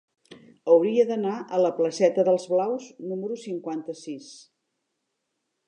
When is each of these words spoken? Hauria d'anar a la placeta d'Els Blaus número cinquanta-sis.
Hauria 0.75 1.03
d'anar 1.09 1.33
a 1.57 1.59
la 1.65 1.71
placeta 1.81 2.25
d'Els 2.29 2.47
Blaus 2.55 2.89
número 3.11 3.39
cinquanta-sis. 3.43 4.31